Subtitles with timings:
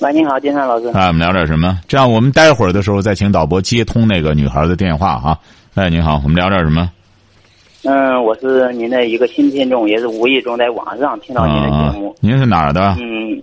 [0.00, 0.88] 喂，你好，金山老师。
[0.88, 1.80] 啊，我们聊点什么？
[1.88, 5.38] 这样，我们待会儿的时候再请导播接通那个女孩的电话哈。
[5.74, 6.90] 哎，你好，我们聊点什么？
[7.84, 12.14] 嗯，我是您的一个新听众，也是无意中在网上听到您的节目。
[12.20, 12.94] 您是哪儿的？
[13.00, 13.40] 嗯，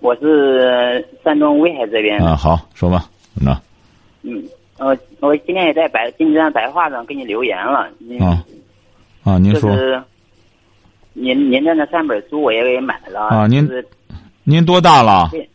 [0.00, 2.18] 我是山东威海这边。
[2.24, 3.04] 啊，好，说吧，
[3.34, 3.60] 怎么着？
[4.22, 4.42] 嗯，
[4.78, 7.90] 我我今天也在白金山白话上给你留言了。
[8.20, 8.42] 啊
[9.24, 9.70] 啊，您说。
[9.70, 10.02] 就是
[11.12, 13.26] 您您的那三本书我也给买了。
[13.28, 13.86] 啊，您是
[14.44, 15.28] 您多大了？
[15.32, 15.49] 对，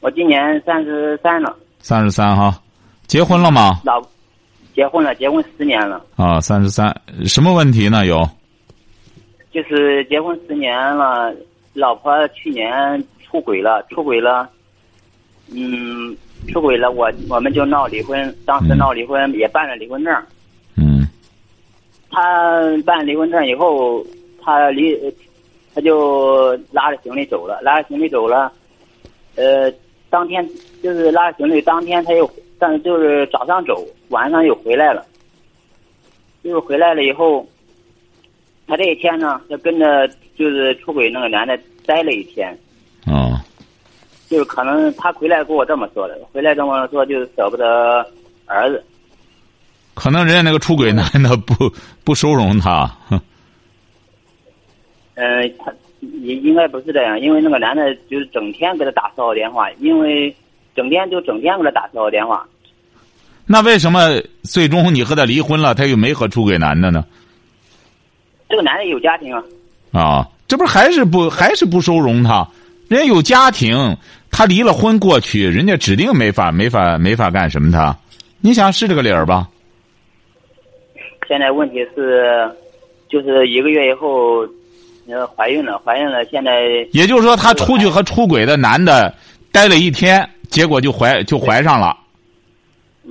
[0.00, 1.54] 我今年三十三了。
[1.78, 2.60] 三十三哈，
[3.06, 3.80] 结婚了吗？
[3.84, 4.02] 老，
[4.74, 6.04] 结婚了，结婚十年了。
[6.16, 6.94] 啊，三十三，
[7.26, 8.06] 什么问题呢？
[8.06, 8.26] 有，
[9.50, 11.34] 就是结婚十年了，
[11.74, 14.48] 老婆去年出轨了，出轨了，
[15.54, 16.16] 嗯，
[16.48, 20.14] 出轨了，我我们就闹离婚，当时闹离婚也办了离婚证。
[20.76, 21.06] 嗯
[22.12, 24.04] 他办离婚证以后，
[24.42, 24.98] 他离，
[25.74, 28.52] 他就拉着行李走了，拉着行李走了，
[29.36, 29.72] 呃，
[30.10, 30.46] 当天
[30.82, 35.06] 就是拉着行李当天他又，但是就是早上走，晚上又回来了，
[36.42, 37.46] 就是回来了以后，
[38.66, 42.56] 他这一天呢，就跟着就是出轨那个男的待了一天，
[43.06, 43.38] 哦
[44.28, 48.04] 就是可能他回来跟我这么说的，回来这么说就是舍不得
[48.46, 48.84] 儿子，
[49.94, 51.72] 可能人家那个出轨男的不
[52.04, 53.20] 不收容他，嗯
[55.16, 60.34] 呃，他也应该不是这样，因为那个男的就是整天给他打骚扰电话，因为
[60.74, 62.46] 整天就整天给他打骚扰电话。
[63.46, 67.04] 那为什么最终你和他离婚了，他又没和出轨男的呢？
[68.48, 69.44] 这个男的有家庭啊，
[69.92, 72.48] 啊，这不是还是不还是不收容他？
[72.88, 73.96] 人家有家庭，
[74.30, 77.96] 他离了婚过去，人家指定没法没法没法干什么他。
[78.40, 79.48] 你想是这个理儿吧？
[81.28, 82.50] 现在问题是，
[83.08, 84.44] 就是一个月以后，
[85.10, 86.62] 呃，怀孕了，怀孕了，现在
[86.92, 89.12] 也就是说，她出去和出轨的男的
[89.52, 91.96] 待了一天，结果就怀就怀上了。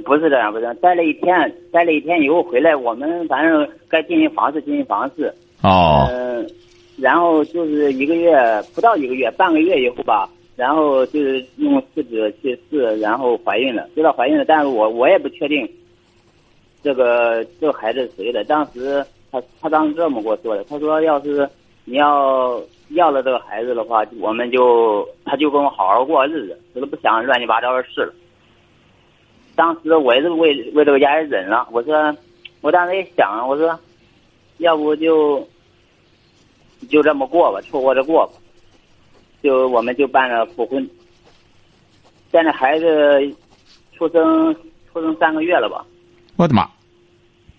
[0.06, 1.34] 不是这样，不是待了一天，
[1.74, 6.50] 待了一天以后回来，我们反正该进行房事进行房事，哦，嗯、
[6.98, 8.34] 然后就是一个月
[8.74, 15.70] 不到一个月，半个月以后吧，然后就是用试纸去试，然后怀孕了，知道怀孕了，但是我我也不确定，
[16.82, 18.42] 这个这个孩子是谁的。
[18.46, 21.50] 当时他他当时这么跟我说的，他说要是
[21.90, 28.14] 你要要了这个孩子的话，我们就他就跟我好好过日子，我都不想乱七八糟的事了。
[29.56, 32.16] 当时我也是为为这个家人忍了，我说，
[32.62, 33.78] 我当时也想，我说，
[34.60, 35.46] 要不就
[36.90, 38.34] 就这么过吧，凑合着过吧。
[39.42, 40.88] 就我们就办了复婚。
[42.32, 42.86] 现在孩子
[43.98, 44.54] 出生
[44.94, 45.84] 出生三个月了吧？
[46.38, 46.70] 我的妈，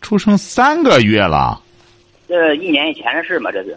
[0.00, 1.60] 出生三个月了。
[2.28, 3.76] 这一年以前的事嘛，这是。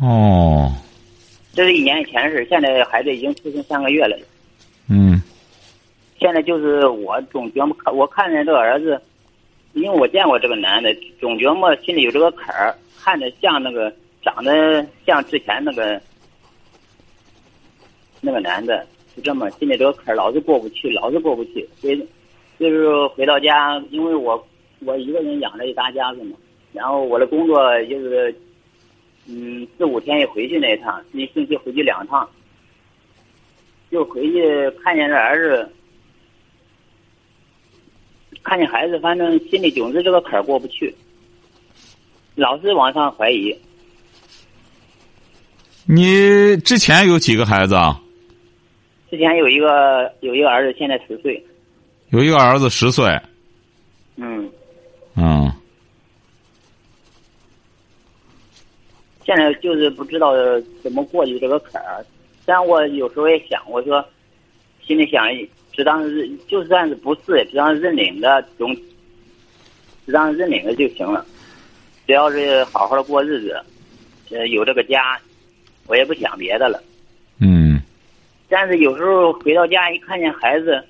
[0.00, 0.72] 哦，
[1.52, 4.16] 这是一年以前的事，现在孩子已经出生三个月了。
[4.88, 5.20] 嗯
[6.18, 9.00] 现在就是我总觉得，我看见这个儿子，
[9.72, 13.90] 因为我见过这个男的，总觉得心里有这个坎儿，看着像那个
[14.22, 16.00] 长得像之前那个
[18.20, 18.86] 那个男的，
[19.16, 21.66] 就这么心里这个坎儿老是过不去，老是过不去。
[21.80, 22.06] 所以
[22.58, 24.46] 就是回到家，因为我
[24.80, 26.36] 我一个人养着一大家子嘛，
[26.72, 28.34] 然后我的工作就是
[29.26, 32.28] 嗯四五天一回去那一趟，一星期回去两趟，
[33.90, 35.72] 就回去看见这儿子。
[38.42, 40.94] 看见孩子，反正心里总是这个坎儿过不去，
[42.34, 43.54] 老是往上怀疑。
[45.84, 48.00] 你之前有几个孩子啊？
[49.10, 51.44] 之前有一个有一个儿子，现在十岁。
[52.10, 53.06] 有一个儿子十岁。
[54.16, 54.50] 嗯，
[55.16, 55.49] 嗯
[59.30, 60.34] 现在就是不知道
[60.82, 62.04] 怎么过去这个坎儿。
[62.44, 64.04] 但我有时候也想，我说
[64.84, 65.24] 心里想，
[65.70, 68.74] 只当是就算是不是，只当是认领的，总
[70.04, 71.24] 只当是认领的就行了。
[72.08, 73.62] 只要是好好的过日子，
[74.30, 75.16] 呃，有这个家，
[75.86, 76.82] 我也不想别的了。
[77.38, 77.80] 嗯
[78.48, 80.82] 但是有时候回到家一看见孩子，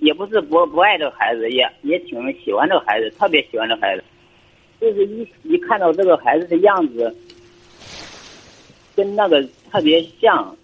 [0.00, 4.02] 也不是不不爱这个孩子，也也挺喜欢这个孩子，特别喜欢这个孩子。
[4.80, 7.14] 就是一一看到这个孩子的样子，
[8.94, 10.56] 跟那个特别像，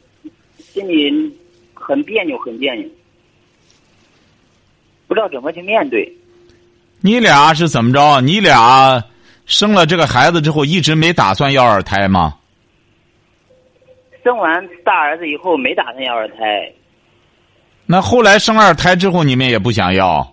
[0.59, 1.39] 心心里
[1.75, 2.89] 很别扭，很别扭，
[5.07, 6.11] 不知道怎么去面对。
[7.01, 8.21] 你俩是怎么着？
[8.21, 9.03] 你俩
[9.47, 12.37] 生了这个孩子之后，一直没打算要二胎吗？
[14.23, 16.73] 生完大儿子以后，没打算要二胎。
[17.87, 20.33] 那后来生二胎之后，你们也不想要？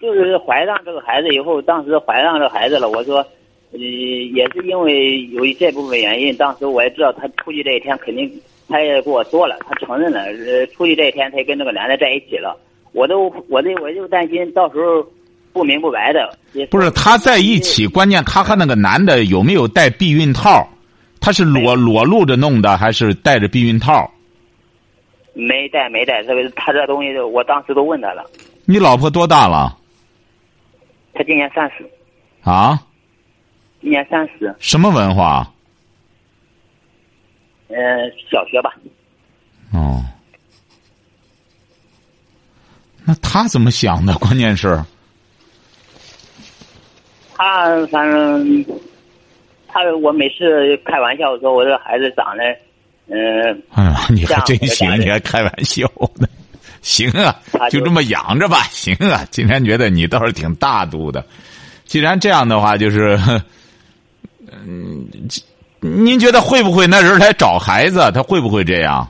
[0.00, 3.24] 就是怀上这个孩子以后，当时怀上这个孩子了，我说，
[3.72, 6.36] 呃，也是因为有这部分原因。
[6.36, 8.30] 当时我也知道他出去这一天肯定，
[8.68, 12.58] 他也跟我说了，他承认了，呃，出去这一天他也跟那个男的在一起了。
[12.92, 15.06] 我都，我这我就担心到时候
[15.52, 16.38] 不明不白的。
[16.70, 20.68] 不是他在一起，关键他和那个男的有没有带避孕套？
[21.20, 24.10] 他是裸裸露着弄的，还是带着避孕套？
[25.32, 26.22] 没带，没带。
[26.24, 28.22] 这个他这东西，我当时都问他了。
[28.66, 29.78] 你老婆多大了？
[31.14, 31.88] 他今年三十。
[32.42, 32.78] 啊？
[33.82, 34.54] 今年三十。
[34.58, 35.46] 什么文化？
[37.68, 37.76] 呃，
[38.30, 38.72] 小学吧。
[39.72, 40.02] 哦。
[43.04, 44.14] 那他怎么想的？
[44.22, 44.80] 关键是。
[47.36, 48.64] 他反正，
[49.66, 52.44] 他我每次开玩笑说，我这孩子长得，
[53.08, 53.62] 嗯。
[53.70, 56.28] 哎呀，你还真行，你还开玩笑呢。
[56.82, 57.34] 行啊，
[57.70, 58.58] 就这么养着吧。
[58.70, 61.24] 行啊，今天觉得你倒是挺大度的。
[61.84, 63.18] 既然这样的话，就是，
[64.64, 65.08] 嗯，
[65.80, 68.10] 您觉得会不会那人来找孩子？
[68.12, 69.08] 他会不会这样？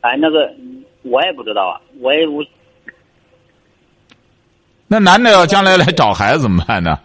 [0.00, 0.50] 哎，那个
[1.02, 2.42] 我也不知道啊，我也无。
[4.86, 6.98] 那男的要将来来找孩子怎么办呢？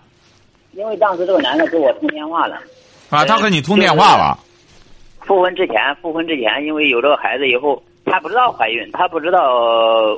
[0.74, 2.58] 因为当时这个男的跟我通电话了。
[3.10, 4.40] 啊，他和你通电话了。
[5.22, 7.82] 复婚之前，复婚之前，因为有这个孩子以后。
[8.06, 9.54] 他不知道怀孕，他不知道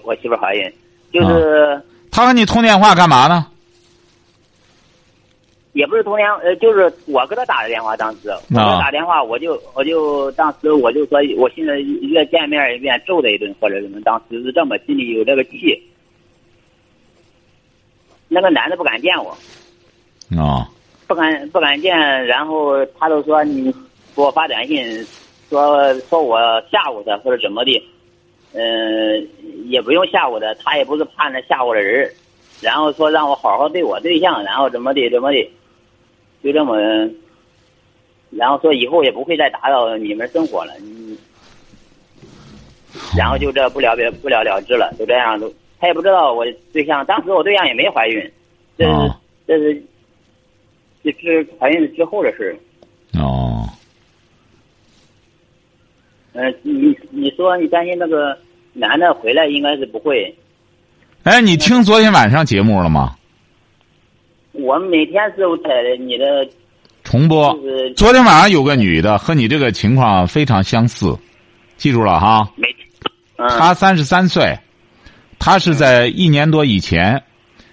[0.06, 0.72] 我媳妇怀孕，
[1.12, 3.48] 就是他和你通电话干嘛呢？
[5.74, 7.96] 也不是通电，呃，就是我给他打的电话。
[7.96, 14.00] 当时我打电话，我就我就当时我就说，我现在越见面越揍他一顿，或者什么。
[14.02, 15.82] 当时是这么心里有这个气。
[18.28, 19.32] 那个男的不敢见我，
[20.38, 20.70] 啊，
[21.08, 23.72] 不敢不敢见，然后他都说你
[24.16, 25.06] 给我发短信。
[25.50, 26.40] 说说我
[26.72, 27.84] 吓唬他或者怎么的，
[28.54, 29.28] 嗯，
[29.66, 32.10] 也不用吓唬他，他也不是怕那吓唬的人
[32.62, 35.52] 然后说让我好好对我对象，然后怎么的怎么的，
[36.44, 36.76] 就这么，
[38.32, 41.18] 然后说以后也不会再打扰你们生活了，嗯，
[43.18, 48.32] 然后就这不了别不了了之了，就这样都，他也不知道我对象，当时我对象也没怀孕，
[48.78, 49.14] 这是
[49.48, 49.84] 这是，
[51.04, 52.58] 这是怀孕之后的事
[53.14, 53.68] 哦。
[56.34, 58.38] 嗯，你你说你担心那个
[58.74, 60.34] 男的回来，应该是不会。
[61.24, 63.16] 哎，你听昨天晚上节目了吗？
[64.54, 65.70] 我每天是在
[66.04, 66.48] 你的
[67.04, 67.58] 重播。
[67.96, 71.18] 昨天晚上有个女的和你这个情况非常相似，
[71.78, 72.50] 记住了哈。
[72.56, 72.68] 没。
[73.58, 74.56] 她三十三岁，
[75.40, 77.24] 她是在一年多以前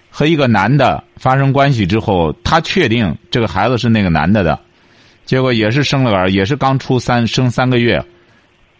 [0.09, 4.59] 和一个男的发生关系之后，她确定这个孩子是那个男的的，
[5.27, 8.03] 结果也是生了个儿，也是刚出三生三个月。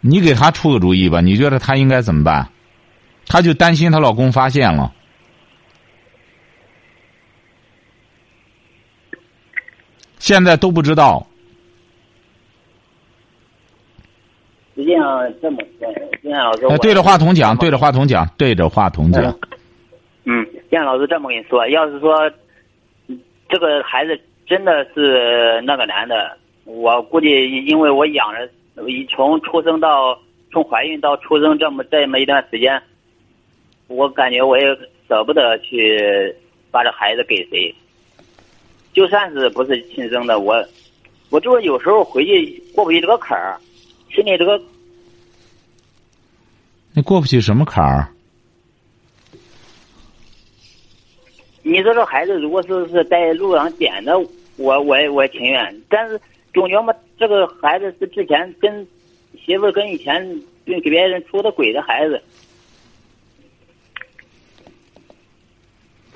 [0.01, 2.49] 你给她出个主意吧，你觉得她应该怎么办？
[3.27, 4.95] 她就担心她老公发现了。
[10.19, 11.27] 现在都不知道。
[14.77, 15.89] 实际上这么说，
[16.23, 19.25] 金老师，对着话筒讲，对着话筒讲，对着话筒讲。
[20.25, 22.31] 嗯，金老师这么跟你说，要是说
[23.49, 28.49] 这个孩子真的是那个男的，我估计因为我养着。
[29.11, 30.17] 从出生到
[30.53, 32.81] 从怀孕到出生这么这么一段时间，
[33.89, 34.65] 我感觉我也
[35.09, 36.33] 舍不得去
[36.71, 37.75] 把这孩子给谁。
[38.99, 40.57] 就算是不是亲生的，我
[41.31, 43.57] 我就是有时候回去过不去这个坎儿，
[44.13, 44.61] 心里这个。
[46.95, 48.09] 你过不去什么坎儿？
[51.63, 54.19] 你说这孩子如果是是在路上捡的，
[54.57, 56.21] 我我也我也情愿，但是。
[56.55, 58.85] 总觉嘛，这个孩子是之前跟
[59.45, 60.21] 媳妇跟以前
[60.67, 62.21] 跟给别人出的轨的孩子，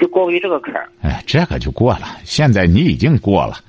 [0.03, 0.89] 就过不去这个坎儿。
[1.01, 2.19] 哎，这个就过了。
[2.25, 3.61] 现在你已经过了，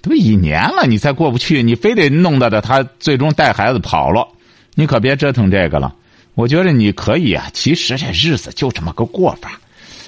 [0.00, 4.26] 都一年了，你再过不去，你非得弄到的他最终带孩子跑了，
[4.74, 5.94] 你可别折腾这个了。
[6.34, 9.60] 我觉得你可以啊，其实这日子就这么个过法。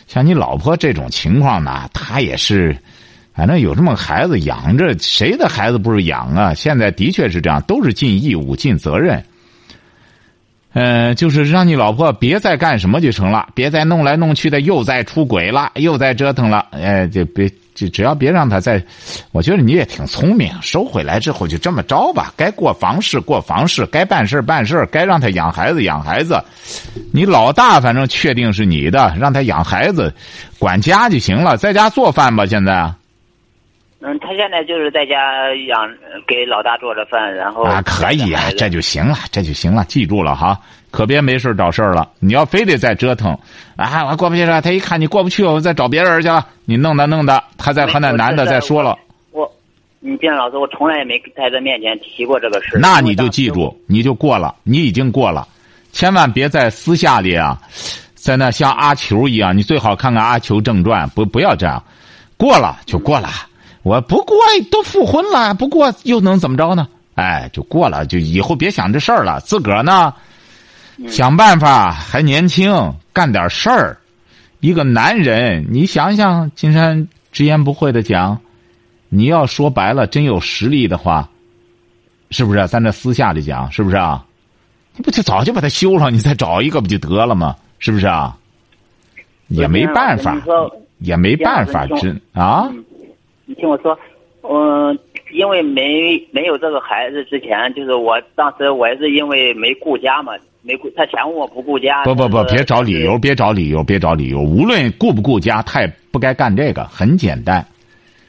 [0.06, 2.75] 像你老婆这种情况呢，她也是。
[3.35, 6.54] 反正有这么个孩子养着，谁的孩子不是养啊？
[6.54, 9.23] 现在的确是这样，都是尽义务、尽责任。
[10.78, 16.66] 嗯，就是让你老婆别再干什么就成了，别再弄来弄去的，又在出轨了，又在折腾了。
[16.71, 18.83] 哎，就别就只要别让他再，
[19.33, 22.30] 我觉得你也挺聪明，收回来之后就这么着吧。
[22.37, 26.38] 该过房事过房事，该办事办事，该让他养孩子养孩子。
[27.11, 30.12] 你老大反正确定是你的，让他养孩子，
[30.59, 32.45] 管家就行了，在家做饭吧。
[32.45, 32.92] 现在。
[34.08, 35.92] 嗯，他现在就是在家养，
[36.28, 40.56] 给老大做着饭，然后啊，可以啊，这就行了，这就行了，记住了哈，
[40.92, 42.08] 可别没事找事儿了。
[42.20, 43.36] 你要非得再折腾，
[43.75, 44.62] 啊，我过不去了。
[44.62, 46.46] 他一看你过不去，我再找别人去了。
[46.66, 48.96] 你弄的弄的，他再和那男的再说了。
[49.32, 49.52] 我，
[49.98, 52.78] 你金老师，我从来也没在他面前提过这个事。
[52.80, 55.48] 那你就记住，你就过了，你已经过了，
[55.90, 57.58] 千万别在私下里啊，
[58.14, 59.56] 在那像阿球一样。
[59.56, 61.82] 你最好看看《阿球正传》，不不要这样，
[62.36, 63.28] 过了就过了。
[63.87, 64.37] 我不过
[64.69, 66.88] 都复婚了，不过又能怎么着呢？
[67.14, 69.38] 哎，就过了，就以后别想这事儿了。
[69.43, 70.12] 自个儿呢，
[71.07, 73.97] 想办法，还年轻，干点事儿。
[74.59, 78.37] 一个男人，你想想，金山直言不讳的讲，
[79.09, 81.31] 你要说白了，真有实力的话，
[82.33, 82.66] 是不是？
[82.66, 84.26] 咱这私下里讲，是不是啊？
[84.97, 87.55] 你不就早就把他休上，你再找一个不就得了吗？
[87.78, 88.37] 是不是啊？
[89.47, 90.37] 也没办法，
[90.99, 92.69] 也没办法，真啊。
[93.46, 93.98] 你听我说，
[94.42, 94.98] 嗯，
[95.32, 102.04] 因为没没有这个孩子之前，就是我当时我也是因为没顾家嘛，没顾他嫌我不顾家。
[102.04, 104.40] 不不不，别找理由，别找理由，别找理由。
[104.40, 106.84] 无论顾不顾家，他也不该干这个。
[106.84, 107.64] 很简单，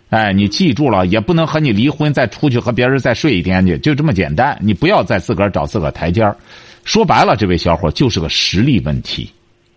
[0.10, 4.56] 哎，你记住了，也不能和你离婚，再出去和别人再睡一天去，就这么简单。
[4.62, 6.38] 你不要再自个儿找自个儿台阶儿。
[6.84, 9.30] 说白了，这位小伙就是个实力问题，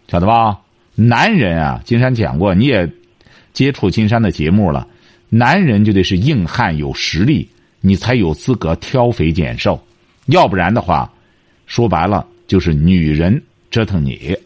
[0.06, 0.58] 晓得吧？
[0.94, 2.88] 男人啊，金山讲过，你也
[3.52, 4.86] 接触金山的节目了。
[5.32, 7.48] 男人就得是硬汉有实力，
[7.80, 9.80] 你才有资格挑肥拣瘦，
[10.26, 11.08] 要不然的话，
[11.66, 14.36] 说白了就是女人折腾你，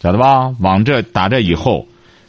[0.00, 0.54] 晓得吧？
[0.60, 1.84] 往这打这以后，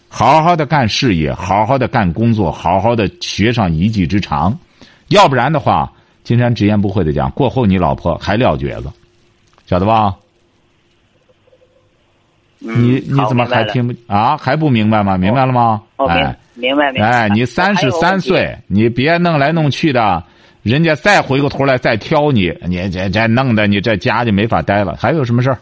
[0.10, 4.58] 好好的干事业，好好的干工作，好好的学上一技之长，
[5.10, 5.93] 要不然的话，
[6.24, 8.91] 金山直言不讳的讲，过后你老婆还撂蹶子，
[9.67, 10.15] 晓得吧？
[12.58, 14.38] 你你怎么还听不啊？
[14.38, 15.17] 还不明白吗？
[15.17, 15.84] 明白了吗？
[16.10, 16.36] 哎。
[16.53, 17.08] 明白明白。
[17.08, 20.24] 哎，你三十三岁，你别弄来弄去的，
[20.63, 24.96] 人家再回过头来再挑你，你这这弄得你这家就没法待了。
[24.96, 25.58] 还有什么事儿？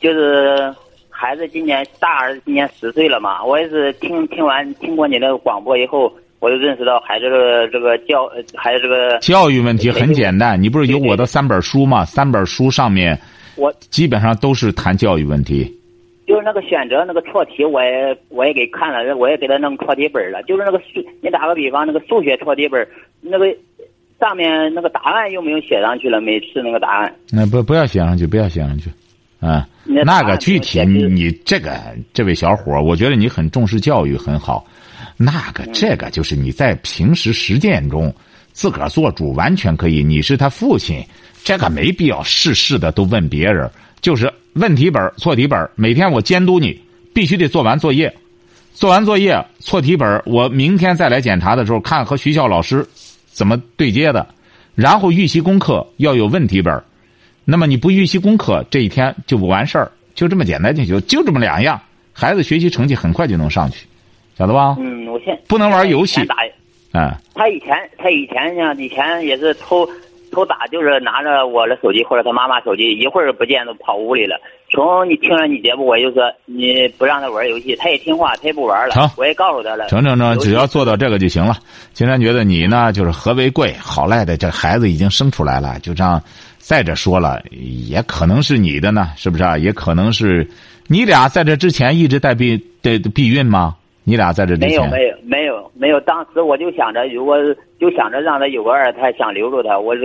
[0.00, 0.74] 就是
[1.08, 10.60] 孩子今年大儿子今年十岁了嘛，我也是听听完听过你的广播以后，我就认识到孩子的这个教，孩子这个教育问题很简单。
[10.60, 12.04] 你不是有我的三本书吗？
[12.04, 13.18] 三本书上面，
[13.56, 15.79] 我基本上都是谈教育问题。
[16.30, 20.40] 就是那个选择那个错题，我也我也给看了，我也给他弄错题本了。
[20.44, 22.86] 就是那个数，你打个比方，那个数学错题本，
[23.20, 23.46] 那个
[24.20, 27.12] 上面那个答案又没有写上去了，每次那个答案。
[27.32, 28.88] 那不不要写上去，不要写上去，
[29.40, 31.76] 啊，那个具体你你这个
[32.14, 34.64] 这位小伙我觉得你很重视教育，很好。
[35.16, 38.14] 那个这个就是你在平时实践中
[38.52, 40.04] 自个儿做主，完全可以。
[40.04, 41.04] 你是他父亲，
[41.42, 43.68] 这个没必要事事的都问别人，
[44.00, 44.32] 就是。
[44.54, 46.76] 问题本错题本每天我监督你，
[47.14, 48.12] 必须得做完作业。
[48.74, 52.84] 做完作业错题本我明天再来检查的时候，看和学校老师
[53.26, 54.26] 怎么对接的。
[54.74, 56.82] 然后预习功课要有问题本
[57.44, 59.92] 那么你不预习功课，这一天就不完事儿。
[60.16, 61.80] 就这么简单就行，就这么两样，
[62.12, 63.86] 孩子学习成绩很快就能上去，
[64.36, 64.74] 晓得吧？
[64.80, 66.20] 嗯，我现不能玩游戏。
[66.92, 69.88] 嗯，他以前他以前呢，以前也是偷。
[70.30, 74.40] 偷打就是拿着我的手机或者他妈妈手机，一会儿不见都跑屋里了。
[74.70, 78.94] 从你听了你节目，我就说你不让他玩游戏，他也听话，他也不玩了。
[78.94, 79.88] 成，我也告诉他了。
[79.88, 81.56] 成成成，只要做到这个就行了。
[81.92, 86.22] 金山觉得你呢，就是和为贵，好赖的这孩子已经生出来了，就这样。
[86.58, 89.58] 再者说了，也可能是你的呢，是不是啊？
[89.58, 90.48] 也可能是
[90.86, 93.74] 你俩在这之前一直带避带避孕吗？
[94.10, 97.36] 你俩在这之前没有没有没有没有，当时我就想着，如果
[97.78, 100.02] 就想着让他有个二胎，想留住他，我就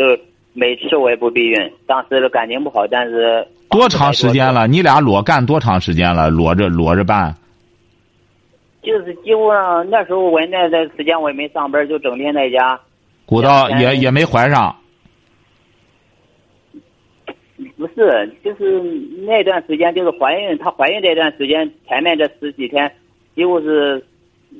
[0.54, 1.58] 每次我也不避孕。
[1.88, 4.68] 当时感情不好，但是多长时间了？
[4.68, 6.30] 你俩裸干多长时间了？
[6.30, 7.34] 裸着裸着办？
[8.84, 12.80] 就是几乎上那时候我那段时间我也没上班，就整天在家。
[13.26, 14.76] 鼓捣也也没怀上。
[17.76, 18.84] 不是，就是
[19.26, 22.92] 那段时间就是怀孕，她怀孕这段时间前面这十几天。
[23.36, 24.04] 几乎是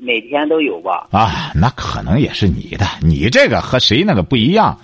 [0.00, 1.08] 每天都有吧？
[1.10, 2.84] 啊，那可能也是你的。
[3.00, 4.78] 你这个和谁那个不一样？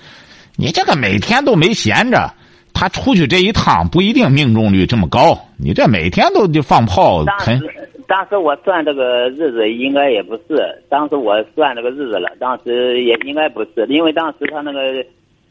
[0.57, 2.31] 你这个每天都没闲着，
[2.75, 5.39] 他出去这一趟不一定命中率这么高。
[5.57, 7.25] 你这每天都就放炮。
[7.25, 7.61] 当时，
[8.07, 10.83] 当时我算这个日子应该也不是。
[10.91, 14.81] 当时我算这个日子了，当时也应该不是，因为当时他那个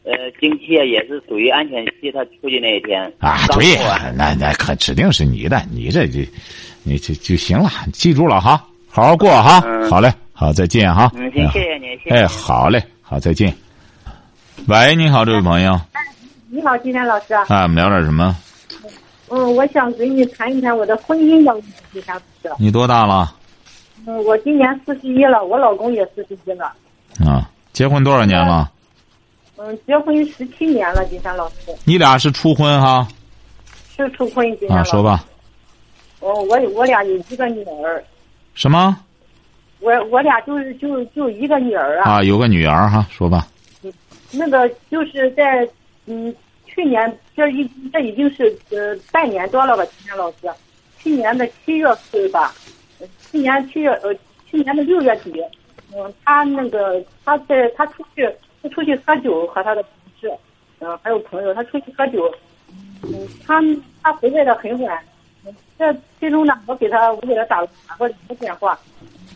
[0.04, 3.02] 呃经期也是属于安全期，他出去那一天。
[3.18, 3.76] 啊，对，
[4.16, 6.20] 那那可指定是你的，你这就。
[6.82, 10.12] 你就就行了，记住了哈，好好过哈，好嘞。
[10.34, 11.08] 好，再见哈。
[11.14, 12.16] 嗯，行，谢谢您，谢谢。
[12.16, 13.54] 哎，好嘞，好，再见。
[14.66, 15.80] 喂，你好，这位朋友。
[16.50, 17.34] 你好，金山老师。
[17.34, 18.36] 啊，我们聊点什么？
[19.28, 21.62] 嗯，我想跟你谈一谈我的婚姻的问
[21.92, 22.02] 题？
[22.58, 23.36] 你多大了？
[24.04, 26.72] 嗯，我今年四十一了，我老公也四十一了。
[27.24, 28.68] 啊，结婚多少年了？
[29.58, 31.72] 嗯，结婚十七年了，金山老师。
[31.84, 33.06] 你俩是初婚哈？
[33.96, 34.90] 是初婚，金山老师。
[34.90, 35.24] 啊，说吧。
[36.22, 38.02] 哦，我我俩有一个女儿。
[38.54, 38.96] 什么？
[39.80, 42.12] 我我俩就是就就一个女儿啊。
[42.12, 43.46] 啊，有个女儿哈，说吧。
[44.30, 45.68] 那个就是在
[46.06, 50.48] 嗯，去年这一这已经是呃半年多了吧，金山老师。
[50.98, 52.54] 去年的七月份吧，
[53.30, 54.14] 去年七月呃，
[54.48, 55.42] 去年的六月底，
[55.92, 58.30] 嗯，他那个他在他出去
[58.62, 60.32] 他出去喝酒和他的同事，
[60.78, 62.32] 嗯，还有朋友，他出去喝酒，
[63.02, 63.60] 嗯，他
[64.00, 64.96] 他回来的很晚，
[65.78, 68.78] 这其中呢，我给他我给他打打过两个电话，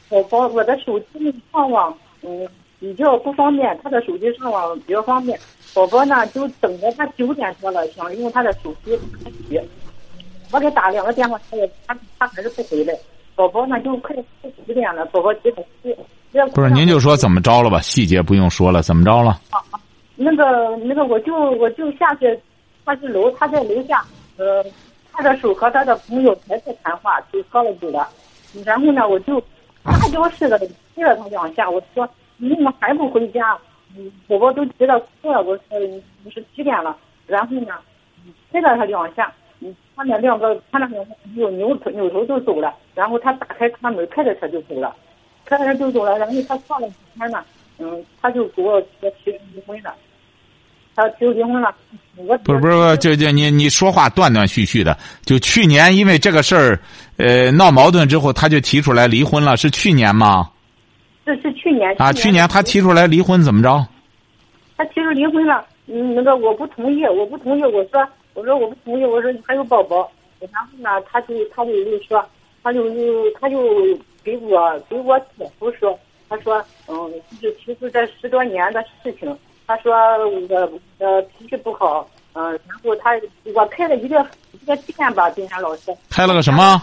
[0.09, 2.49] 我我我的手机上网嗯
[2.79, 5.39] 比较不方便，他的手机上网比较方便，
[5.75, 9.61] 宝宝呢就等着他九点多了想用他的手机开机。
[10.53, 12.95] 我给打两个电话，他也他他还是不回来。
[13.35, 15.97] 宝宝呢，就快快十点了，宝宝几点睡？
[16.55, 19.41] 不是，您就说怎么着了吧，细节不用说了，怎么着了？
[19.51, 19.61] 啊，
[20.15, 22.39] 那个那个，我就我就下去，
[22.85, 24.05] 他去楼，他在楼下，
[24.37, 24.65] 呃，
[25.17, 28.07] 他的手和他的朋友还在谈话，就喝了酒了。
[28.67, 29.43] 然后呢，我就
[29.83, 30.59] 撒娇似的
[30.95, 32.07] 踢了他两下，我说
[32.37, 33.59] 你怎么还不回家？
[33.97, 35.43] 嗯，宝宝都急得哭了。
[35.43, 36.95] 我说你是几点了？
[37.27, 37.79] 然后呢，
[38.53, 39.33] 踢了他两下。
[39.97, 44.95] 他那两个，他那两个朋友扭头扭头就走了，然后他打开车门，开着车就走了，
[45.47, 46.19] 开着车就走了。
[46.19, 47.43] 然后他过了几天呢，
[47.79, 49.95] 嗯，他就给我说提离婚了，
[50.97, 51.73] 他提出离婚了。
[52.17, 54.97] 我不是不是，就就你你说话断断续续的。
[55.25, 56.81] 就去年因为这个事儿，
[57.19, 60.51] 呃，闹矛盾之后，他就提出来离婚了，是去年吗？
[61.27, 63.87] 这是去年啊，去年他提出来离婚怎么着？
[64.77, 68.05] 他提出离婚了，嗯，那个我不同意，我不同意，我说。
[68.35, 72.23] 我说我不同意，我说还有宝宝，然后呢，他就他就又说，
[72.63, 73.59] 他就又他就
[74.23, 79.35] 给我给我姐夫说，他说嗯，就提出这十多年的事情，
[79.67, 79.93] 他说
[80.49, 83.11] 我呃脾气不好，嗯，然后他
[83.55, 86.81] 我开了一个一个店吧，金山老师开了个什么？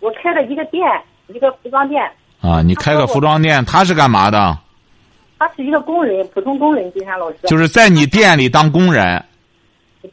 [0.00, 0.82] 我开了一个店，
[1.28, 2.02] 一个服装店。
[2.40, 4.58] 啊，你开个服装店，他是干嘛的？
[5.38, 7.38] 他是一个工人，普通工人，金山老师。
[7.44, 9.24] 就是在你店里当工人。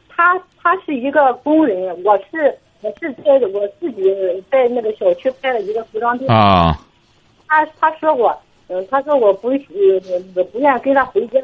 [0.08, 0.40] 他。
[0.64, 4.04] 他是一个工人，我是我是在我自己
[4.48, 6.30] 在那个小区开了一个服装店。
[6.30, 6.78] 啊。
[7.48, 8.32] 他他说我，
[8.68, 11.40] 嗯，他说我不呃不愿跟他回家。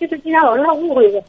[0.00, 1.20] 就是今天老师他误会我，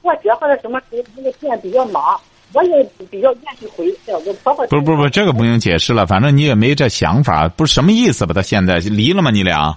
[0.00, 2.18] 过节或者什么时候那个店比较忙，
[2.52, 4.12] 我也比较愿意回去。
[4.12, 4.64] 我婆婆。
[4.68, 8.32] 不不不，这个不用解释了，反正你也没这想法，不是什么意思吧？
[8.32, 9.32] 他现在离了吗？
[9.32, 9.76] 你俩？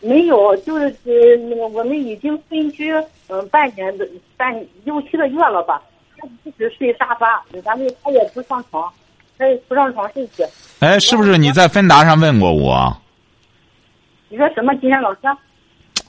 [0.00, 2.90] 没有，就是呃，那个我们已经分居
[3.28, 5.82] 嗯半年的半六七个月了吧。
[6.18, 8.90] 他一直睡沙发，咱们他也不上床，
[9.36, 10.42] 他也不上床睡去。
[10.80, 12.96] 哎，是不是你在芬达上问过我？
[14.30, 14.72] 你说什么？
[14.76, 15.20] 今天老师？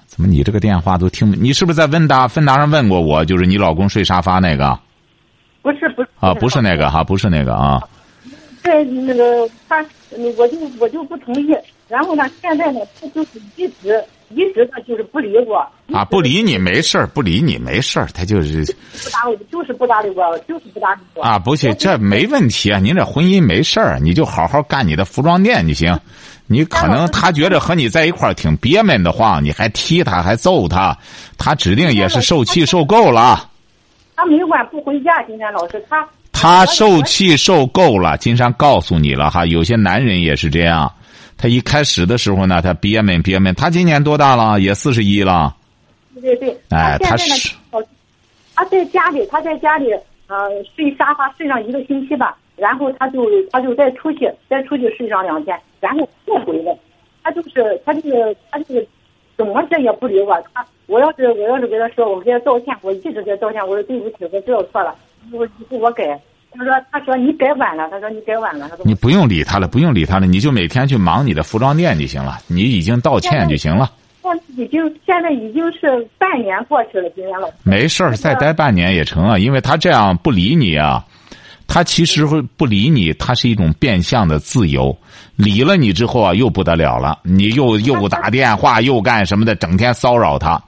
[0.07, 1.31] 怎么你这个电话都听？
[1.39, 3.23] 你是不是在问答芬达上问过我？
[3.23, 4.79] 就是你老公睡沙发那个？
[5.61, 7.79] 不是不是啊，不是那个哈，不是那个啊。
[8.63, 9.85] 对，那个他，
[10.37, 11.55] 我就我就不同意。
[11.87, 14.03] 然后呢，现在呢，他就是一直。
[14.31, 21.39] 一直他就是不理我啊，不理你没事儿，不理你没事儿，他就是不搭理，就是不搭理我，就是不搭理我啊。
[21.39, 25.97] 不是，这没问题啊，您这婚姻没事儿，你就好好干你的服装店就行。
[26.47, 30.97] 你可能他觉得和你在一块儿挺憋闷的慌，你还踢他，还揍他，
[31.37, 33.49] 他指定也是受气受够了。
[34.15, 38.17] 他每晚不回家，金山老师，他他受气受够了。
[38.17, 40.91] 金山告诉你了哈，有些男人也是这样。
[41.37, 43.53] 他一开始的时候呢，他憋闷憋闷。
[43.53, 44.59] 他今年多大了？
[44.59, 45.55] 也四十一了。
[46.15, 46.57] 对对对。
[46.69, 47.53] 哎，他是。
[48.55, 49.91] 他在家里，他在家里，
[50.25, 56.75] 呃，睡沙发睡上一个星期吧，然后他就他就再出去，再出去睡上两天，然后又回来。
[57.23, 58.87] 他就是他就是他就是
[59.37, 60.37] 怎么着也不理我。
[60.53, 64.93] 他我要是我要是跟他说，我给他道歉，我一直在道歉，我说对不起，我知道错了，
[65.31, 66.19] 我以后我改。
[66.59, 67.87] 他说：“他说你改晚了。
[67.91, 68.67] 他说你改晚了。
[68.69, 72.37] 他说你不用理他了，不用理他了，你就每天去忙你的服装店就行了。
[72.47, 73.91] 你已经道歉就行了。
[74.23, 79.37] 现在已经现在已经是半年过去了，今天了没事儿，再待半年也成啊。
[79.37, 81.05] 因为他这样不理你啊，
[81.67, 84.97] 他其实会不理你，他是一种变相的自由。
[85.35, 90.59] 理了你之后啊，又不得了了，你又又打电话又干什么的，整天骚扰他，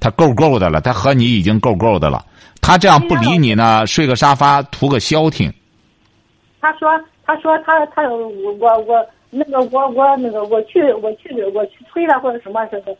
[0.00, 0.80] 他够够的了。
[0.80, 2.24] 他和你已经够够的了。”
[2.62, 5.52] 他这样不理你呢，睡个沙发图个消停。
[6.62, 6.88] 他说
[7.26, 12.96] ：“他说他他我我我那个我我那个我去我去我去催他或者什么时候，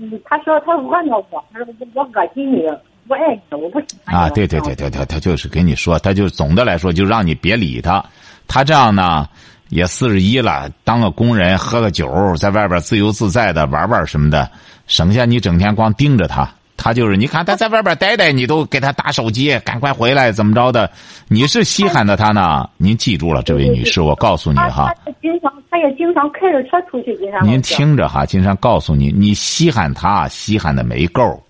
[0.00, 2.64] 嗯，他说他恶闹我，他说我恶心你，
[3.06, 8.04] 不爱你，我不喜欢你啊，对对对对对，他就是跟你说，他就总的来说就让你别理他。
[8.48, 9.28] 他这样呢，
[9.68, 14.48] 也四十一了，当个工人，喝个酒，在外边自由自在的玩玩什么的，
[14.86, 16.48] 省下你整天光盯着他。
[16.78, 20.90] 他就是你看他在外边待待，你都给他打手机，赶快回来，怎么着的？
[21.26, 22.68] 你是稀罕的他呢？
[22.76, 24.94] 您记住了，这位女士，我告诉你哈。
[25.04, 27.16] 他经常，他也经常开着车出去。
[27.16, 31.42] 金山您听着哈，金山告诉你，你稀罕他，稀罕的没够，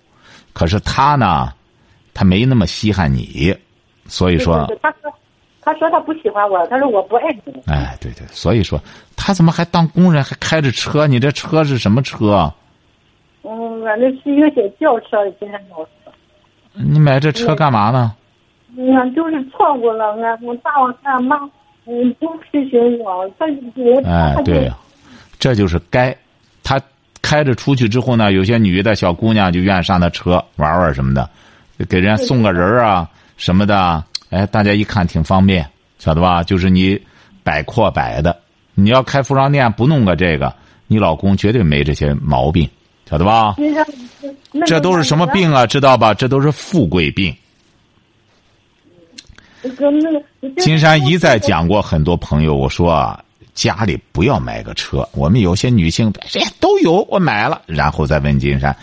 [0.57, 1.53] 可是他呢，
[2.15, 3.55] 他没那么稀罕你，
[4.07, 4.65] 所以说。
[4.81, 5.13] 他说，
[5.61, 7.53] 他说他不喜欢我，他说我不爱你。
[7.67, 8.81] 哎，对对，所以说
[9.15, 11.05] 他怎么还当工人，还开着车？
[11.05, 12.51] 你这车是什么车？
[13.43, 15.89] 嗯，俺那是一个小轿车，今天老师。
[16.73, 18.15] 你买这车干嘛呢？
[18.95, 21.37] 俺就是错过了，俺我爸我俺妈，
[21.85, 24.75] 嗯，不批评我，他我哎，对呀，
[25.37, 26.17] 这就是该。
[26.63, 26.81] 他
[27.27, 31.29] 开着出去之后呢，有些女的小姑娘就愿意上他车玩玩什么的，
[31.89, 34.01] 给人家送个人啊什么的。
[34.29, 36.41] 哎，大家一看挺方便，晓得吧？
[36.41, 36.97] 就是你
[37.43, 38.39] 摆阔摆的，
[38.75, 40.55] 你要开服装店不弄个这个，
[40.87, 42.69] 你老公绝对没这些毛病。
[43.09, 43.57] 晓得吧？
[44.65, 45.67] 这都是什么病啊？
[45.67, 46.13] 知道吧？
[46.13, 47.35] 这都是富贵病。
[50.59, 53.21] 金山一再讲过，很多朋友我说啊，
[53.57, 55.07] 家里不要买个车。
[55.13, 58.73] 我们有些女性，哎，都有，我买了，然后再问金山，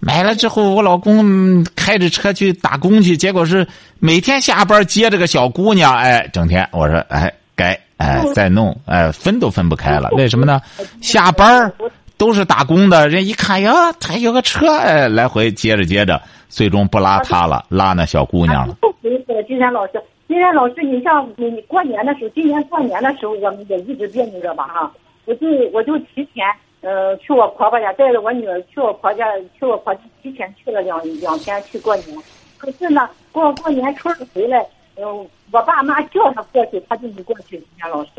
[0.00, 3.64] 买了之后，我老公开着车去打工去，结果是
[4.00, 10.60] 每天下班接这个小姑娘，哎，整天我说，哎，该哎再弄，哎，分都分不开了，为什么呢？
[11.00, 11.72] 下班
[12.16, 18.74] 都是打工的人，一看呀，他有个车，哎，来回接着接着，最终不拉他了，拉那小姑娘了。
[18.82, 19.92] 不回去了，金山老师，
[20.26, 24.92] 今天老师，你像你你过年的时候，今年过年的时候，我们也一直别扭着吧哈，
[25.26, 26.44] 我就我就提前，
[26.80, 29.24] 呃，去我婆婆家，带着我女儿去我婆家，
[29.58, 32.18] 去我婆家提前去了两两天去过年。
[32.56, 35.04] 可是呢，过过年春回来，嗯，
[35.52, 37.58] 我爸妈叫他过去，他就没过去。
[37.58, 38.10] 今天老师，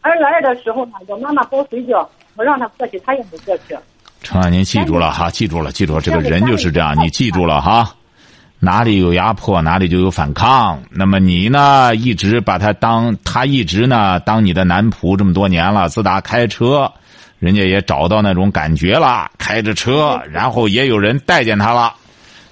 [0.00, 2.06] 二月二的时候呢，我妈妈包水饺。
[2.34, 3.76] 我让他过去，他也没过去。
[4.22, 7.94] 成啊，您记住了哈，记住了，记住了，这个人就是这样，你记住了哈。
[8.64, 10.80] 哪里有压迫，哪里就有反抗。
[10.88, 15.88] 那么你呢，一直把他当他一直呢当你的男仆这么多年了。
[15.88, 16.88] 自打开车，
[17.40, 21.92] 人家也找到那种感觉了，开着车，然后也有人待见他了。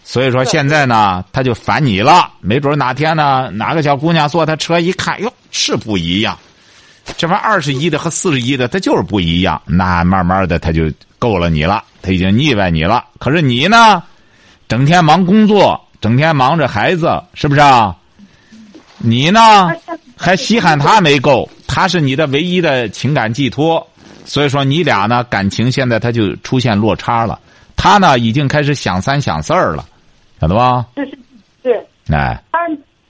[0.03, 2.29] 所以说现在呢，他就烦你了。
[2.41, 6.37] 没准哪天呢，哪个小姑娘坐他车一看，哟，是不一样。
[7.17, 9.63] 这玩意二十一的和四十一的，他就是不一样。
[9.65, 13.05] 那慢慢的，他就够了你了，他已经腻歪你了。
[13.21, 14.03] 可是你呢，
[14.67, 17.97] 整天忙工作，整天忙着孩子，是不是啊？
[18.99, 19.41] 你呢，
[20.17, 23.87] 还稀罕他没够，他是你的唯一的情感寄托。
[24.25, 27.39] 所以说，你俩呢，感情现在他就出现落差了。
[27.77, 29.85] 他呢，已经开始想三想四儿了，
[30.41, 30.87] 晓得吧？
[30.97, 31.19] 是是，
[31.63, 31.87] 是。
[32.15, 32.43] 哎。
[32.53, 32.69] 他，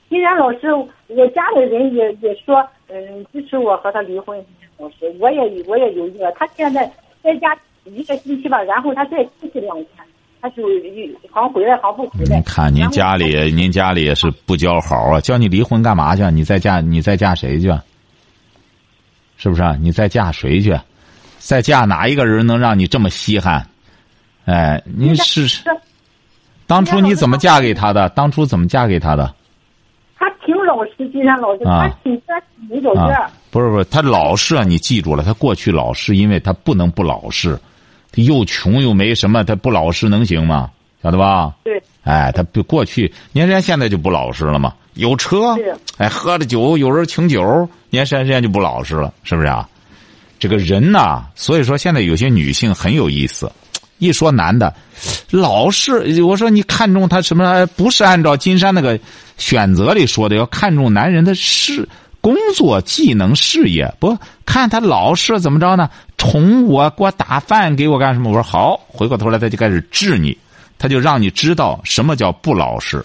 [0.08, 0.72] 既然老师，
[1.08, 2.66] 我家里人也也说。
[2.92, 4.36] 嗯，支持我和他离婚，
[4.78, 6.32] 老师，我也我也犹豫了。
[6.32, 6.90] 他现在
[7.22, 9.86] 在家一个星期吧，然后他再出去两天，
[10.40, 10.62] 他就
[11.30, 12.40] 好像回来，好像不回来。
[12.42, 15.20] 看您家里，您家里也是不交好啊！
[15.20, 16.22] 叫你离婚干嘛去？
[16.30, 17.72] 你再嫁，你再嫁谁去？
[19.36, 19.62] 是不是？
[19.80, 20.78] 你再嫁谁去？
[21.38, 23.66] 再嫁哪一个人能让你这么稀罕？
[24.46, 25.46] 哎，您是
[26.66, 28.08] 当初你怎么嫁给他的？
[28.10, 29.34] 当初怎么嫁给他的？
[30.18, 34.64] 他挺老实，金山老师，他挺专没走这不是不是，他老实啊！
[34.64, 37.58] 你记住了，他过去老实，因为他不能不老实。
[38.12, 40.70] 他又穷又没什么，他不老实能行吗？
[41.02, 41.54] 晓得吧？
[41.64, 41.82] 对。
[42.02, 44.74] 哎，他不过去，你看人家现在就不老实了嘛。
[44.94, 45.56] 有车，
[45.98, 49.68] 哎，喝了酒，有人请酒，年山人家就不老实了，是不是啊？
[50.38, 53.50] 这个人呐，所以说现在有些女性很有意思。
[53.98, 54.74] 一说男的，
[55.30, 57.66] 老是我说你看中他什么？
[57.76, 58.98] 不是按照金山那个
[59.36, 61.86] 选择里说的，要看中男人的事、
[62.20, 63.92] 工作、技能、事业。
[63.98, 65.88] 不看他老是怎么着呢？
[66.18, 68.30] 宠我，给我打饭，给我干什么？
[68.30, 68.80] 我说好。
[68.88, 70.36] 回过头来，他就开始治你，
[70.78, 73.04] 他就让你知道什么叫不老实。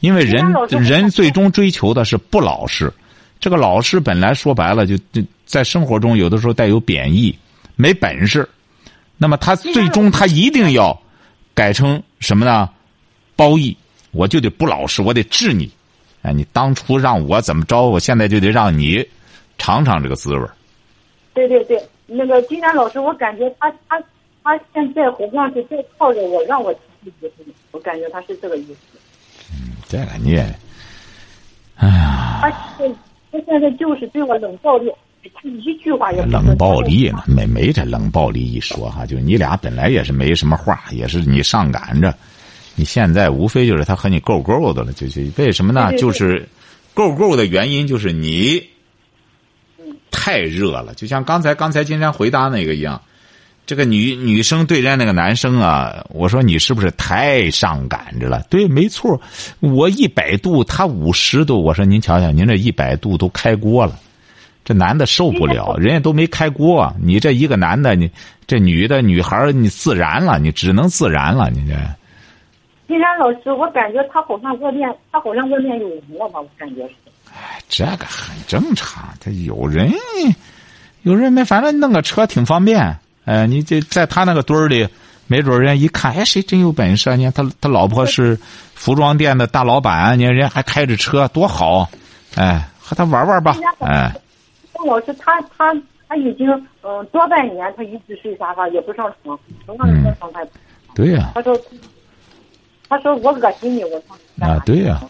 [0.00, 2.92] 因为人人最终追求的是不老实。
[3.40, 7.36] 这个老实本来说白了就，就在生活中有的时候带有贬义，
[7.76, 8.48] 没本事。
[9.16, 10.98] 那么他最终他一定要
[11.54, 12.68] 改成什么呢？
[13.36, 13.76] 褒义，
[14.12, 15.70] 我就得不老实，我得治你。
[16.24, 19.06] 哎，你当初让我怎么着，我现在就得让你
[19.58, 20.40] 尝尝这个滋味
[21.34, 24.02] 对对对，那个金山老师，我感觉他他
[24.42, 27.30] 他现在好像是在靠着我，让我离婚。
[27.72, 28.98] 我感觉他是这个意思。
[29.52, 30.54] 嗯，这个你也，
[31.76, 32.38] 哎呀。
[32.40, 32.94] 他现
[33.30, 34.90] 他现在就是对我冷暴力。
[35.34, 42.14] 他一句话也冷暴力呢，没没这冷暴力一说哈，就你俩本来也是没什么话，也是你上赶着，
[42.74, 45.92] 你现在无非就是他和你够够的了，就就为什么呢？
[45.96, 46.48] 就是
[46.92, 48.62] 够够的原因就是你
[50.10, 53.00] 太热了，就像刚才刚才金山回答那个一样，
[53.66, 58.42] 这个女女生对人家那个男生啊，我说你是不是太上赶着了？
[58.50, 59.20] 对，没错，
[59.60, 63.98] 我一百度，他五十度，我说您瞧瞧，您这一百度都开锅了。
[64.64, 68.10] 这男的受不了， 人家都没开锅，你这一个男的，你
[68.46, 71.74] 这女的女孩你自燃了，你只能自燃了，你这
[72.94, 76.40] 金山老师，我感觉他好像外面，他好像外面有人了吧？
[76.40, 76.94] 我感觉是。
[77.34, 79.08] 哎这个很正常。
[79.20, 79.90] 他有人，
[81.02, 82.96] 有人没，反正弄个车挺方便。
[83.24, 84.86] 哎，你这在他那个堆儿里，
[85.26, 87.16] 没准人家一看，哎，谁真有本事啊？
[87.16, 88.38] 你看他他老婆是
[88.74, 91.88] 服装店的大老板，你看人家还开着车，多好！
[92.36, 94.14] 哎，和他玩玩吧，哎。
[94.72, 95.74] 张老师，他他
[96.06, 96.48] 他已经
[96.82, 100.46] 嗯多半年，他一直睡沙发，也不上床，从来没上床。
[100.94, 101.58] 对呀、他说，
[102.88, 105.00] 他说我恶心你，我说啊，对呀、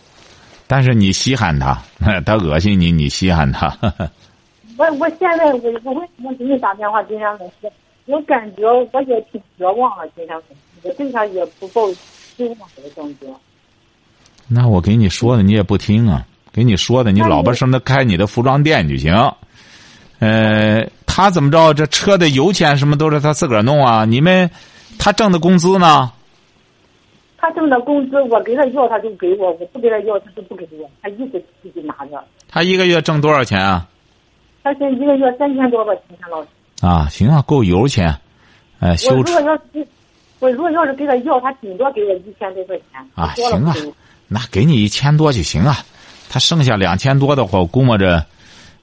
[0.67, 1.81] 但是你稀罕他，
[2.25, 3.77] 他恶心你，你稀罕他。
[4.77, 7.71] 我我现在我我为什么给你打电话，金山老师？
[8.07, 10.47] 我感觉我也挺绝望了，金山老师，
[10.83, 13.27] 我对他也不抱希望的感觉。
[14.49, 19.15] 那我给你说的你也不听啊，给你说的你老婆生他开你的服装店就行。
[20.19, 21.73] 呃，他怎么着？
[21.75, 24.05] 这车的油钱什么都是他自个儿弄啊？
[24.05, 24.51] 你们，
[24.99, 26.11] 他挣的工资呢？
[27.45, 32.25] 他挣的工资，我给他要他就给我，我不给他要他就不给我，他一直自己拿着。
[32.49, 33.87] 他一个月挣多少钱啊？
[34.63, 36.49] 他现在一个月三千多吧，今天老师。
[36.81, 38.09] 啊，行啊，够油钱。
[38.81, 39.87] 哎，我修车如果要是
[40.39, 43.07] 我如果要是给他要，他顶多给我一千多块钱。
[43.15, 43.75] 啊，行啊
[44.27, 45.77] 那给你一千多就行啊。
[46.31, 48.25] 他剩下两千多的话，我估摸着，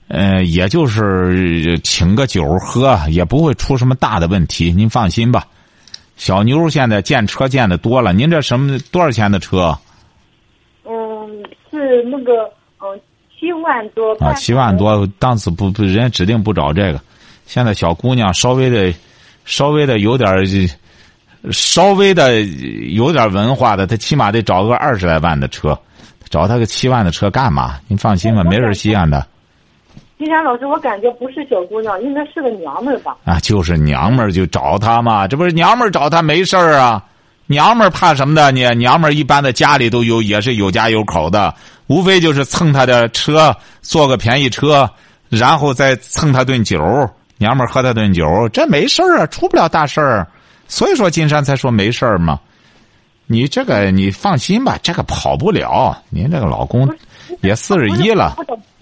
[0.07, 4.71] 呃，也就是请个酒喝，也不会出什么大的问题。
[4.71, 5.47] 您放心吧。
[6.21, 9.75] 小妞现在见车见的多了，您这什么多少钱的车
[10.85, 12.43] 嗯，是那个
[12.79, 13.01] 嗯
[13.33, 14.13] 七万多。
[14.19, 14.31] 啊？
[14.33, 14.77] 七万。
[14.77, 17.01] 多，当时不不，人家指定不找这个。
[17.47, 18.93] 现在小姑娘稍微的，
[19.45, 20.29] 稍微的有点，
[21.49, 25.75] 稍微的有点文化的，她起码得找个二十来万的车，
[26.29, 27.79] 找她个七万的车干嘛？
[27.87, 29.25] 您放心吧，没人稀罕的
[30.21, 33.17] 金山老师，我感觉不是小姑娘，应该是个娘们儿吧？
[33.25, 37.03] 啊，就是娘们儿就找她嘛，这不是娘们儿找她没事儿啊？
[37.47, 38.51] 娘们儿怕什么的？
[38.51, 41.51] 你娘们儿一般的家里都有，也是有家有口的，
[41.87, 44.87] 无非就是蹭她的车，坐个便宜车，
[45.27, 46.79] 然后再蹭她顿酒，
[47.39, 50.27] 娘们儿喝她顿酒，这没事儿啊，出不了大事儿。
[50.67, 52.39] 所以说金山才说没事儿嘛。
[53.25, 55.97] 你这个你放心吧，这个跑不了。
[56.11, 56.87] 您这个老公
[57.41, 58.35] 也四十一了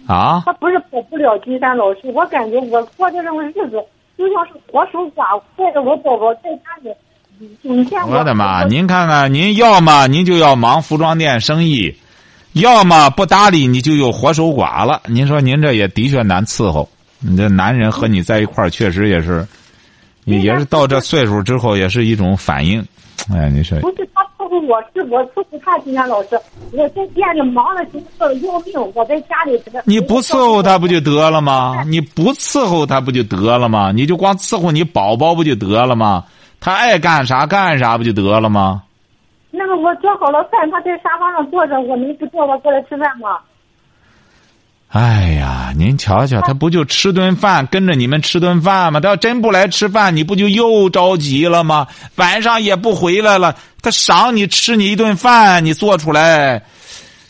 [0.10, 3.80] 啊，他不是跑不了金山老师，我感觉我过的这种日子
[4.18, 6.90] 就像是活守寡，带着我宝宝在家里。
[7.62, 8.18] 你见过？
[8.18, 8.64] 我的妈！
[8.66, 11.96] 您看看，您要么您就要忙服装店生意，
[12.54, 15.00] 要么不搭理你就有活守寡了。
[15.06, 16.90] 您说您这也的确难伺候。
[17.20, 19.48] 你这男人和你在一块儿，确实也是，
[20.26, 22.84] 也也是到这岁数之后，也是一种反应。
[23.32, 25.78] 哎，你说不是他伺候我，是我伺候他。
[25.80, 26.40] 金山老师，
[26.74, 29.82] 我在店里忙的急得要命，我在家里这个。
[29.86, 31.84] 你不伺候他不就得了吗？
[31.88, 33.92] 你不伺候他不就得了吗？
[33.94, 36.26] 你就光伺候你宝宝不就得了吗？
[36.60, 38.84] 他爱干啥干啥不就得了吗？
[39.52, 43.40] 那个我做好了饭，他在沙发上坐着，我能不叫他过来吃饭吗？
[44.90, 49.00] 哎呀，您瞧瞧，他不就吃顿饭，跟着你们吃顿饭吗？
[49.00, 51.86] 他要真不来吃饭，你不就又着急了吗？
[52.16, 56.64] 晚上也不回来了，他赏你吃你一顿饭，你做出来，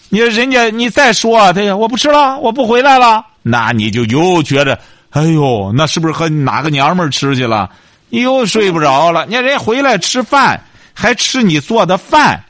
[0.07, 7.69] 你人家你再说他呀，我不吃了，我不回来了，那你就又觉得，哎呦，那是不是和哪个娘们儿吃去了？
[8.07, 9.25] 你又睡不着了。
[9.25, 12.41] 你看人家回来吃饭，还吃你做的饭，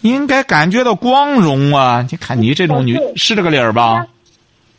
[0.00, 2.04] 应该感觉到光荣啊！
[2.10, 4.04] 你看你这种女是这个理儿吧？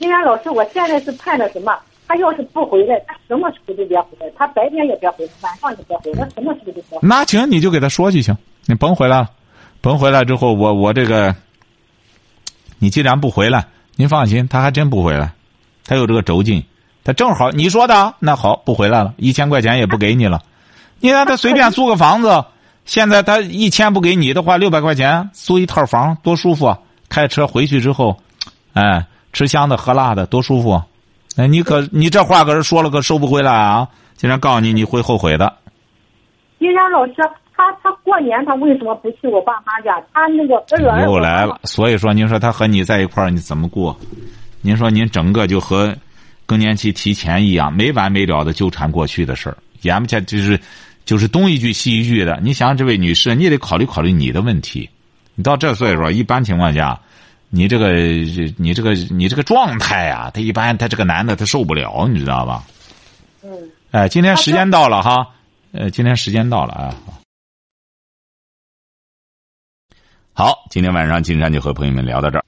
[0.01, 1.77] 金山老师，我现在是盼着什么？
[2.07, 6.99] 他要是不回来，他什么时候都别回来，他白天也别回来，晚上也别回来，他什么时候都别回来。
[7.03, 8.35] 那行，你就给他说就行，
[8.65, 9.29] 你甭回来了，
[9.79, 11.35] 甭回来之后，我我这个，
[12.79, 15.33] 你既然不回来，您放心，他还真不回来，
[15.85, 16.65] 他有这个轴劲，
[17.03, 20.41] 他正好你说的，那好，不回来了，一千块钱也不给你了，
[20.99, 22.43] 你让他随便租个房子，
[22.85, 26.79] 现在他一千不给你的话，六百块钱租一套房多舒服啊！
[27.07, 28.17] 开车回去之后，
[28.73, 30.85] 哎，吃香的喝辣的多舒服啊！
[31.37, 33.87] 哎，你可你这话可是说了可收不回来啊！
[34.15, 35.53] 竟然告诉你，你会后悔的。
[36.59, 37.13] 金山老师，
[37.55, 39.99] 他他过年他为什么不去我爸妈家？
[40.13, 40.63] 他那个
[41.01, 43.97] 又来了，所以说您说他和你在一块儿，你怎么过？
[44.61, 45.95] 您说您整个就和
[46.45, 50.59] 更年期提前一样，没完没了的纠缠过去的事儿，眼不见就是
[51.03, 52.39] 就是东一句西一句的。
[52.43, 54.89] 你想，这位女士，你也得考虑考虑你的问题。
[55.33, 56.99] 你到这岁数，一般情况下，
[57.53, 57.91] 你这个
[58.57, 62.63] 你这个你这个状态啊，他一般他这个男的他受不了，你知道吧？
[63.43, 63.69] 嗯。
[63.91, 65.27] 哎，今天时间到了哈，
[65.73, 66.95] 呃，今天时间到了啊。
[70.33, 72.45] 好，今天晚上金山就和朋友们聊到这儿。